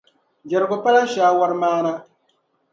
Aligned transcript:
Jɛrigu 0.49 0.77
pala 0.83 1.01
shaawari 1.11 1.55
maana. 1.61 1.91